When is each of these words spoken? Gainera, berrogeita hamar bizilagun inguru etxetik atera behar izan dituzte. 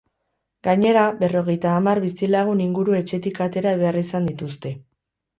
Gainera, 0.67 1.01
berrogeita 1.17 1.73
hamar 1.79 2.01
bizilagun 2.05 2.63
inguru 2.65 2.95
etxetik 3.01 3.37
atera 3.47 3.75
behar 3.83 3.99
izan 4.01 4.25
dituzte. 4.31 4.73